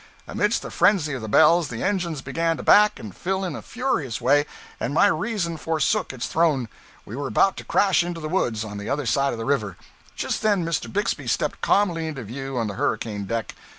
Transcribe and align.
Amidst 0.27 0.63
the 0.63 0.71
frenzy 0.71 1.13
of 1.13 1.21
the 1.21 1.29
bells 1.29 1.67
the 1.67 1.83
engines 1.83 2.23
began 2.23 2.57
to 2.57 2.63
back 2.63 2.99
and 2.99 3.15
fill 3.15 3.45
in 3.45 3.55
a 3.55 3.61
furious 3.61 4.19
way, 4.19 4.47
and 4.79 4.95
my 4.95 5.05
reason 5.05 5.57
forsook 5.57 6.11
its 6.11 6.25
throne 6.25 6.69
we 7.05 7.15
were 7.15 7.27
about 7.27 7.55
to 7.57 7.63
crash 7.63 8.01
into 8.03 8.19
the 8.19 8.27
woods 8.27 8.63
on 8.65 8.79
the 8.79 8.89
other 8.89 9.05
side 9.05 9.31
of 9.31 9.37
the 9.37 9.45
river. 9.45 9.77
Just 10.15 10.41
then 10.41 10.65
Mr. 10.65 10.91
Bixby 10.91 11.27
stepped 11.27 11.61
calmly 11.61 12.07
into 12.07 12.23
view 12.23 12.57
on 12.57 12.65
the 12.65 12.73
hurricane 12.81 13.25
deck. 13.25 13.53